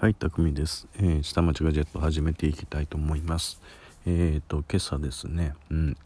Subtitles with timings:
[0.00, 0.88] はい、たくみです。
[0.96, 3.60] えー下町ガジェット始めていきたいと思います。
[4.06, 5.96] えっ、と、今朝ですね、うん、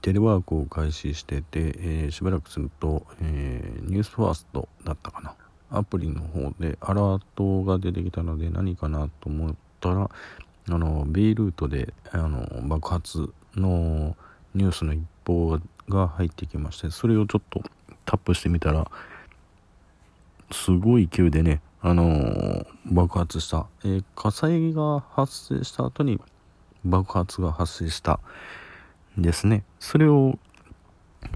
[0.00, 5.36] テレワークを開始してて、えーしばらくすると、えニュースファーストだったかな。
[5.70, 10.10] アプリの方でアラートが出てきたので何かなと思ったら、
[10.70, 14.16] あの、B ルートで、あの、爆発の
[14.56, 17.62] ニュースの一報が入ってきまして、それをちょっと
[18.04, 18.90] タップしてみたら、
[20.50, 26.20] すごい勢いでね、あの爆発した、えー火災が発生した後に
[26.84, 28.20] 爆発が発生した
[29.18, 29.64] んですね。
[29.80, 30.38] それを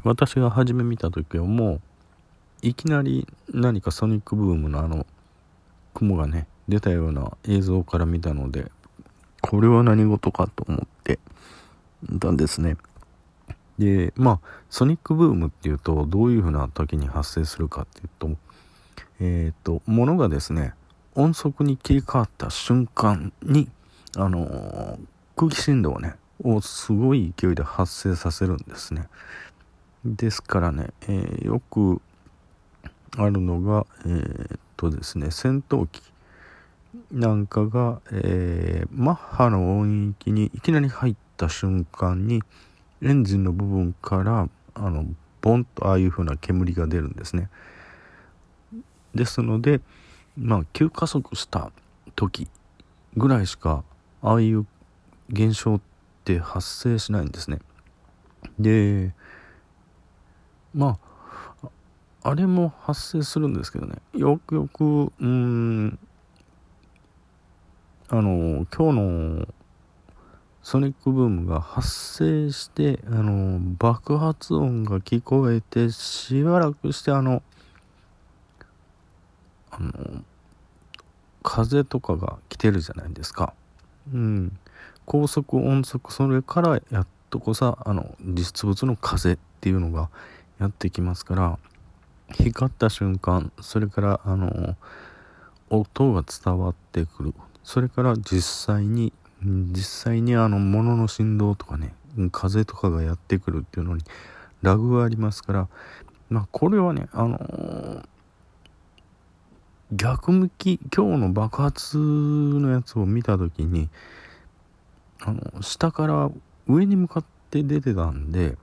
[0.04, 1.80] 私が初め見た時はもう
[2.62, 5.04] いきなり何かソニックブームのあの
[5.95, 8.70] 雲がね出たような映像から見たので
[9.40, 11.18] これは何事かと思って
[12.20, 12.76] たんですね。
[13.78, 18.30] でまあソニックブームっていうとどういうふうな時に発生するかっていうと
[19.20, 20.74] えっ、と、ものがですね、
[21.14, 23.68] 音速に切り替わった瞬間に、
[24.16, 24.98] あのー
[25.38, 29.06] 空気振動をね、をすごい勢いで発生させるんですね。
[30.04, 32.00] ですからね、えーよく
[33.16, 36.02] あるのが、えーっとですね、戦闘機
[37.12, 42.42] なんかが、えーマッハの音域にいきなり入った瞬間に、
[43.02, 45.06] エンジンの部分から、あの、
[45.42, 47.51] ボンとああいう風な煙が出るんですね。
[49.16, 49.80] ですので、
[50.38, 51.72] まあ、急加速した
[52.14, 52.48] 時
[53.16, 53.82] ぐらいしか
[54.23, 54.66] ああいう
[55.30, 55.80] 現象っ
[56.24, 57.58] て発生しないんですね。
[58.58, 59.12] で
[60.74, 60.98] ま
[61.62, 61.68] あ
[62.23, 65.98] あれも発生するんですけどねよくよくうーん
[68.08, 69.48] あの今日の
[70.62, 71.88] ソニックブームが発
[72.48, 77.42] 生してあの爆発音が聞こえてしばらくしてあの
[79.78, 80.25] あの
[81.43, 83.53] 風とかが来てるじゃないですか。
[84.12, 84.59] うん、
[85.05, 90.10] 高速音速それからやっとこさあの実物の風っていうのが
[90.59, 91.59] やってきますから
[92.32, 94.76] 光った瞬間それからあの
[95.70, 97.34] 音が伝わってくる
[97.65, 99.12] それから実際に
[99.44, 104.04] うん実際にあの物の振動とかねうん風とかがやってくるっていうのに
[104.62, 105.69] ラグがありますから
[106.31, 108.06] まあこれはねあのー
[109.92, 113.88] 逆向き今日の爆発のやつを見た時に
[115.20, 116.30] あの下から
[116.66, 118.56] 上に向かって出てたんで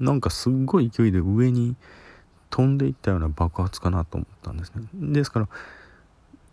[0.00, 1.76] なんかすっごい勢いで上に
[2.48, 4.88] 飛んでいったような爆発かなと思ったんですね。
[4.94, 5.48] ですから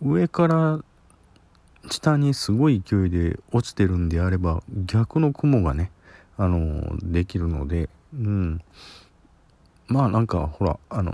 [0.01, 0.79] 上から
[1.89, 5.91] 下にすごい勢いで落ちてるんであれば逆の雲がね
[6.37, 8.61] あのできるのでうん。
[9.87, 11.13] まあなんかほらあの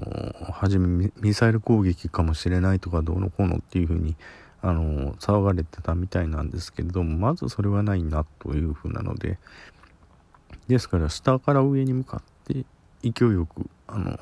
[0.51, 4.15] 初めミサイル攻撃かもしれないとかどうのこうのっていうふうに
[4.61, 9.37] あの騒がれてたみたいなんですけれどもまずそれはないなというふうなので
[10.67, 12.65] ですから下から上に向かって
[13.03, 14.17] 勢いよくあの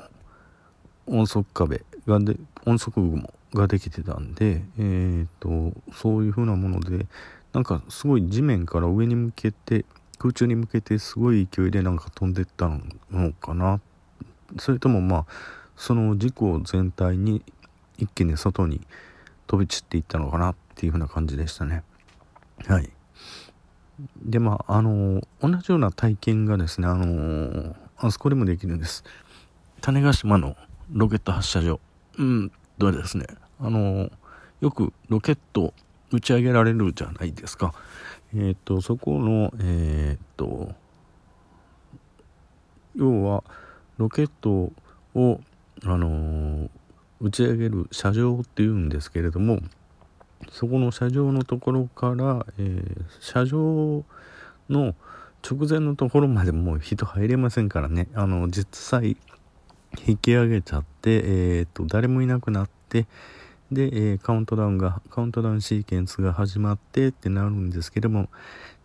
[1.06, 2.36] 音速壁がで
[2.66, 7.06] 音速雲ができてたんでえー、とそういうふうなもので
[7.52, 9.84] なんかすごい地面から上に向けて
[10.18, 12.68] 空中に向けてすごい勢いでなんか飛んでった
[13.10, 13.80] のかなっ
[14.58, 15.26] それともまあ
[15.76, 17.42] その事故全体に
[17.98, 18.80] 一気に外に
[19.46, 21.82] 飛び散っていったのかなっていうふうな感じでしたね。
[22.66, 22.90] はい。
[24.24, 29.04] でまああの同じような体験がですねあのあそこでもできるんです。
[29.80, 30.56] 種子島の
[30.92, 31.80] ロケット発射場
[32.18, 33.26] うんとですね
[33.60, 34.10] あの
[34.60, 35.74] よくロケット
[36.12, 37.74] 打ち上げられるじゃないですか。
[38.34, 40.72] えっ、とそこのえっ、と
[42.96, 43.44] 要は
[43.98, 44.72] ロケット
[45.14, 45.40] を、
[45.84, 46.70] あのー
[47.22, 49.60] 打ち上げる車上っていうんですけれども
[50.50, 54.04] そこの車上のところから、えー車上
[54.68, 54.94] の
[55.48, 58.08] 直前のところまでもう人入れませんからね。
[58.14, 59.16] あの実際
[60.06, 63.06] 引き上げちゃって、えー、と誰もいなくなって
[63.70, 68.28] で、えーカウントダウンがカウントダウンシーケンスが始まってってなるんですけども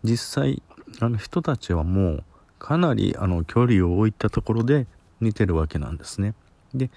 [0.04, 0.62] 実際
[1.00, 2.24] あの人たちはもう
[2.58, 4.86] かなりあの距離を置いたところで
[5.20, 6.34] 見てるわけなんですね。
[6.74, 6.90] で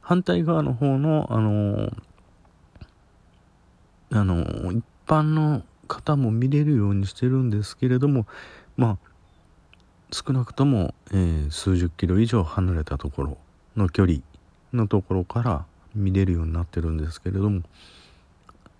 [0.00, 1.92] 反対側の方のあの
[4.10, 8.26] あの一般の方も見れるようにしてるんですけれども
[8.76, 9.08] まあ
[10.10, 13.38] 少なくとも、えー数十キロ以上離れたところ
[13.76, 14.20] の距離
[14.72, 17.62] のところから見れるようになってるんですけれども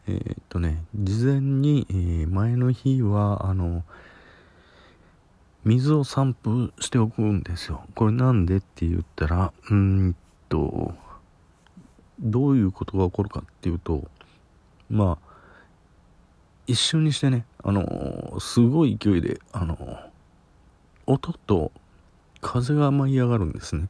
[0.07, 3.85] えーっとね事前に、えー前の日はあの
[5.65, 7.85] 水を散布しておくんですよ。
[7.95, 10.17] これなんでって言ったらうん
[10.49, 10.95] と
[12.21, 14.09] どういうことが起こるかっていうと
[14.91, 15.29] まあ
[16.67, 19.77] 一瞬にしてねあのすごい勢いであの
[21.07, 21.73] 音と
[22.41, 23.89] 風が舞い上がるんですね。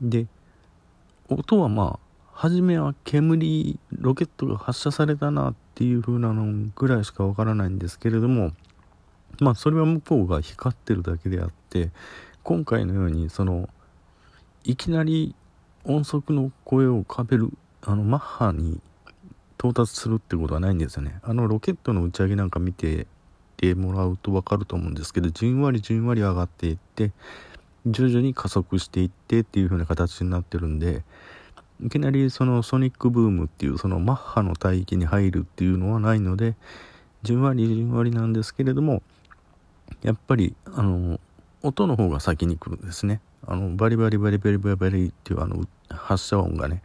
[0.00, 0.26] で
[1.28, 8.52] 音はまあ初めは煙ロケットが発射されたなっていう風なのぐらいしかわからないんですけれども
[9.40, 11.90] まあそれは向こうが光ってるだけであって
[12.42, 13.68] 今回のようにその
[14.64, 15.34] いきなり
[15.84, 17.50] 音速の声を浮かべる
[17.82, 18.80] あのマッハに
[19.58, 21.18] 到達するってことはないんですよね。
[21.22, 23.06] あのロケットの打ち上げなんか見て
[23.56, 27.12] てもらうと分かると思うんですけどじんわりじんわり上がっていって
[27.86, 31.02] 徐々に加速していってっていう風な形になってるんで
[31.82, 36.54] いきなりそのソニックブームっていうそのマッハの帯域に入るっていうのはないので
[37.22, 39.02] じんわりじんわりなんですけれども
[40.02, 41.18] やっぱりあの
[41.62, 43.20] 音の方が先に来るんですね。
[43.46, 46.82] あのバリバリバリバリバリバリっていうあの発射音がね。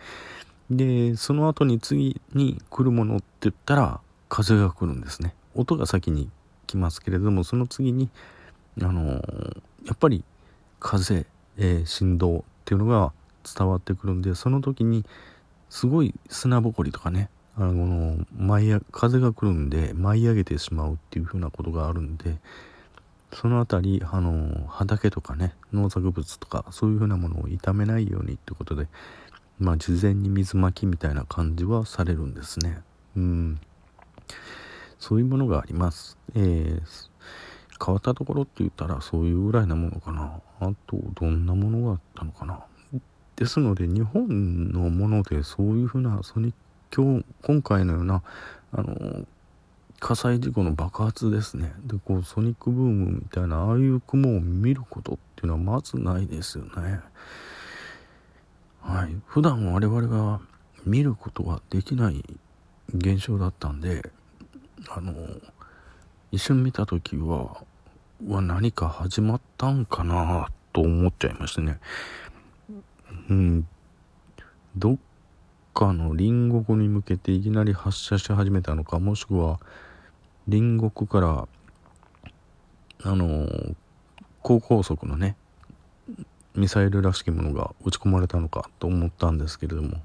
[0.69, 4.00] でその後に次に来るものって言ったら
[4.30, 5.34] 風が来るんですね。
[5.56, 6.30] 音が先に
[6.68, 8.10] 来ますけれどもその次に
[8.81, 9.13] あの
[9.86, 10.24] やっぱり
[10.80, 11.25] 風、
[11.57, 13.12] えー、振動っていうのが
[13.44, 15.06] 伝わってくるんでその時に
[15.69, 22.38] すごい砂ぼこりとかねあの舞い風が来るんで舞い上げてしまうっていう風なことがあるんで
[23.33, 28.87] その辺りあの畑とかね農作物とかそういう風なものを傷めないようにってことで
[29.59, 32.81] まあ事前に水まきみたいな感じはされるんですね。
[33.17, 33.59] うん。
[34.99, 36.17] そういうものがあります。
[36.35, 36.81] えー、
[37.83, 40.41] 変わったところって言ったらそういうぐらいなものかな。
[40.59, 42.63] あとどんなものがあったのかな。
[43.35, 46.53] ですので日本のものでそういうふうなソニ
[46.93, 48.21] 今日今回のような
[48.73, 49.25] あの
[50.00, 51.74] 火災事故の爆発ですね。
[51.86, 57.00] でこうソニックブームみたいなああいう雲を見ることっていうのはまずないですよね。
[58.81, 59.16] はい。
[59.25, 60.40] 普段我々が
[60.86, 62.24] 見ることができない
[62.94, 64.10] 現象だったんで
[64.90, 65.13] あの
[66.31, 67.63] 一瞬見た時は
[68.28, 71.80] は何か始まったんかなと思っちゃいましたね。
[73.30, 73.68] うん。
[74.75, 74.98] どっ
[75.74, 79.60] かの隣国に向けていきなり発射し始めたのかもしくは
[80.50, 81.48] 隣国から
[83.04, 83.48] あの
[84.42, 85.36] 高高速のね
[86.56, 89.98] ミサイルらしきものが撃ち込まれたのかと思ったんですけれども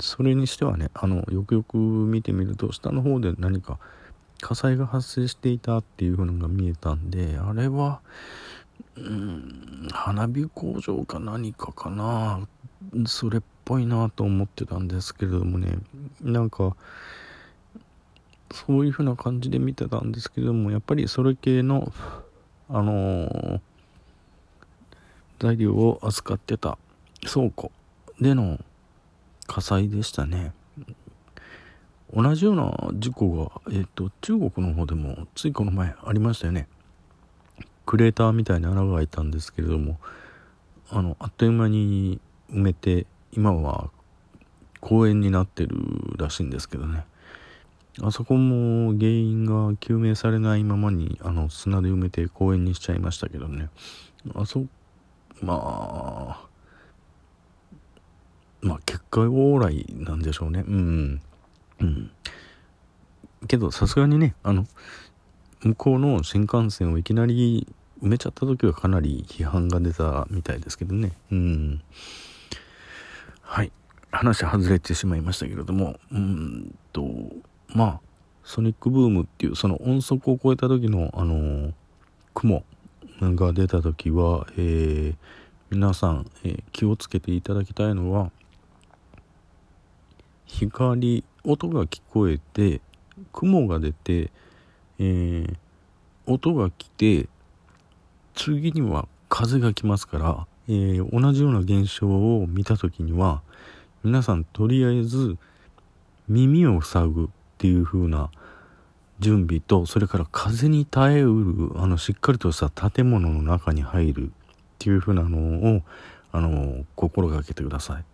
[0.00, 3.78] それにしてはねあのよくよく見てみると下の方で何か
[4.40, 8.00] 火災が発生していたっていうのが見えたんであれは
[8.96, 12.46] うん花火工場か何かかな
[13.06, 15.78] それっぽいなと思ってたんですけれどもね
[16.22, 16.76] なんか
[18.52, 21.92] そういう風な感じで見てたんですけどもやっぱりそれ系の
[22.68, 23.60] あのー、
[25.38, 26.78] 材料を扱ってた
[27.32, 27.70] 倉庫
[28.20, 28.58] での
[29.46, 30.52] 火災でしたね。
[32.14, 36.68] 同じような事故が、えーと、中国の方でもついこの前ありましたよね。
[37.84, 39.98] クレーターみたいに穴が開いたんですけれども
[40.90, 42.20] あのあっという間に
[42.50, 43.90] 埋めて今は
[44.80, 45.76] 公園になってる
[46.16, 47.04] らしいんですけどね。
[48.02, 53.70] あそこも原因が究明されないままにあの砂で埋めて公園にしちゃいましたけどね。
[54.34, 54.66] あそ
[55.40, 56.46] まあ
[58.60, 60.64] まあ結果往来なんでしょうね。
[60.66, 61.20] うん
[61.80, 62.10] うん。
[63.48, 64.66] けどさすがにねあの
[65.62, 67.66] 向こうの新幹線をいきなり
[68.02, 71.12] 埋めちゃった時はかなり批判が出たみたいですけどね。
[71.32, 71.82] うん。
[73.40, 73.72] はい。
[74.10, 75.98] 話外れてしまいましたけれども。
[76.12, 77.02] うんと
[77.74, 78.00] まあ
[78.44, 81.72] ソニックブームっていうその音速を超えた時のあのー、
[82.34, 82.64] 雲
[83.20, 85.14] が出た時は、えー、
[85.70, 88.30] 皆さん、えー、気をつけていただきたいのは
[90.46, 92.80] 光音が聞こえて
[93.32, 94.30] 雲が出て、
[94.98, 95.56] えー、
[96.26, 97.28] 音が来て
[98.34, 103.42] 次には風が来ますから、えー、同じような現象を見た時には
[104.04, 105.36] 皆さんとりあえず
[106.28, 107.30] 耳を塞ぐ。
[107.56, 108.30] っていう風な
[109.18, 114.30] 準備とそれから風に耐えうるあのしっかりとした建物の中に入るっ
[114.78, 115.82] ていう風なのを
[116.32, 118.04] あの心がけてください。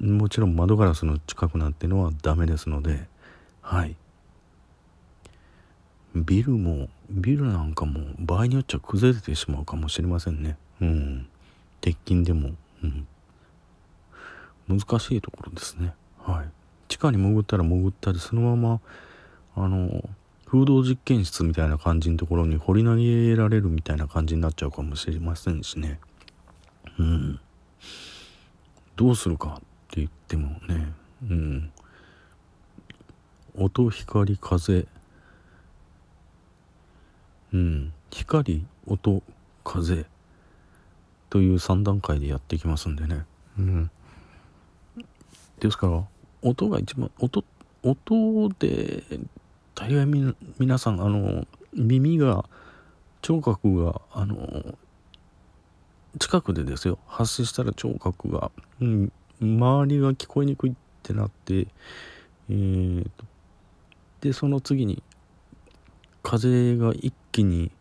[0.00, 3.06] もちろん窓ガラスの近くなんてのはダメですので
[3.60, 3.96] はい。
[6.14, 10.56] ビルもビルなんかも場合によっちゃ崩れてしまうかもしれませんね。
[10.80, 11.28] うん。
[11.82, 13.06] 鉄筋でも、うん、
[14.68, 15.94] 難しいところですね。
[16.96, 18.80] 地下に潜ったら潜ったりそのまま
[19.54, 20.08] あの
[20.46, 26.00] 風洞実験室みたいな感じのところに掘り投げられるみたいな感じになっちゃうかもしれませんしね。
[26.98, 27.40] うん。
[28.96, 29.60] どうするかっ
[29.90, 30.90] て言ってもね、
[31.28, 31.70] うん、
[33.58, 34.86] 音光風。
[37.52, 37.92] うん。
[38.10, 39.22] 光音
[39.64, 40.06] 風。
[41.28, 43.26] という3段階でやっていきますんでね。
[43.58, 43.90] うん。
[45.60, 46.02] ですから
[46.42, 47.44] 音が一番音
[47.82, 49.02] 音で
[49.74, 52.44] 大概み皆さんあの耳が
[53.22, 54.76] 聴覚があの
[56.18, 56.98] 近くでですよ。
[57.06, 58.50] 発生したら聴覚が、
[58.80, 61.66] うん、周りが聞こえにくいってなって
[62.48, 63.24] えーと、
[64.20, 65.02] でその次に
[66.22, 67.72] 風が一気に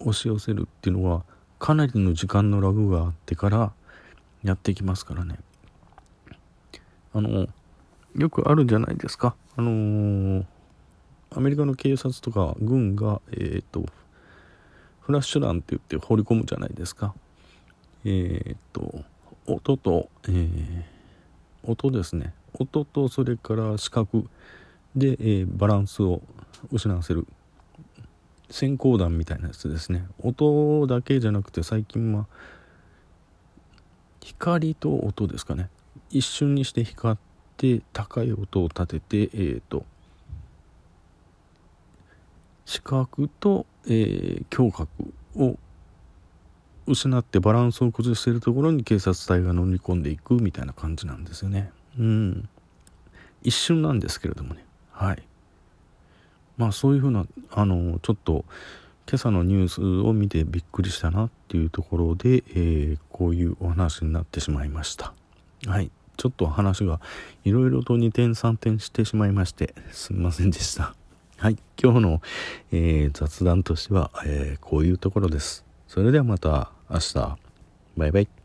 [0.00, 1.24] 押し寄せるっていうのは
[1.58, 3.72] かなりの時間のラグがあってから
[4.42, 5.38] やってきますからね。
[7.14, 7.46] あの
[8.16, 9.34] よくあるじゃないですか。
[9.56, 10.44] あのー、
[11.30, 13.84] アメリカの警察とか軍がえっ、ー、と
[15.00, 17.14] フラッシュ弾って言って放り込むじゃないですか。
[18.04, 19.04] えっ、と
[19.46, 20.84] 音と、え、
[21.62, 22.32] 音ですね。
[22.54, 24.28] 音とそれから視覚
[24.96, 26.22] で、え、バランスを
[26.72, 27.26] 失わせる。
[28.48, 30.06] 閃光弾みたいなやつですね。
[30.22, 32.26] 音だけじゃなくて最近は
[34.20, 35.68] 光と音ですかね。
[36.10, 37.33] 一瞬にして光って
[37.92, 39.84] 高い音を立ててえ、ー、と
[42.64, 44.88] 視覚と、えー、聴覚
[45.36, 45.56] を
[46.86, 51.70] 失ってバランスを崩しているところに警察隊が乗り込んでいくみたいな感じなんですよね。
[51.98, 52.48] うん。
[53.42, 54.64] 一瞬なんですけれどもね。
[54.90, 55.22] はい。
[56.56, 58.44] まあそういうふうなあのちょっと
[59.06, 65.14] 今朝のニュースを見てびっくりしたなっていうところで、えー、こういうお話になってしまいました。
[65.66, 65.90] はい。
[66.16, 67.00] ちょっと話が
[67.44, 70.94] いろいろと二転三転してしまいましてすみませんでした。
[71.36, 72.22] はい今日の、
[72.72, 75.64] えー、雑談としては、えー、こういうところです。
[75.88, 77.38] それではまた明日。
[77.96, 78.43] バイバイ。